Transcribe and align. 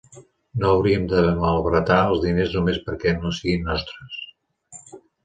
No 0.61 0.69
hauríem 0.75 1.03
de 1.11 1.19
malbaratar 1.43 1.97
els 2.13 2.23
diners 2.23 2.55
només 2.61 2.79
perquè 2.87 3.13
no 3.19 3.35
siguin 3.41 3.69
nostres. 3.73 4.17